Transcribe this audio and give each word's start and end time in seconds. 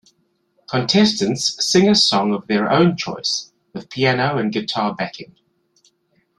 Contestants 0.67 1.63
sing 1.63 1.87
a 1.87 1.93
song 1.93 2.33
of 2.33 2.47
their 2.47 2.71
own 2.71 2.97
choice 2.97 3.51
with 3.71 3.91
piano 3.91 4.39
and 4.39 4.51
guitar 4.51 4.95
backing. 4.95 5.35